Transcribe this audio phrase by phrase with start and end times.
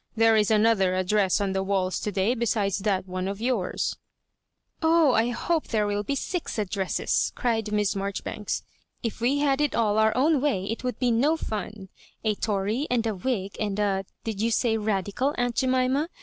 [0.15, 3.97] There is another address on the wails to day besides that one of yours
[4.39, 8.63] '* "Oh, I hope there will be six addresses I" cried Miss Marjoribanks;*^
[9.03, 11.89] if we had it all our own way it would be no fhn;—
[12.23, 16.09] a Tory, and a Whig, and a— did you say Radical, aunt Jemima?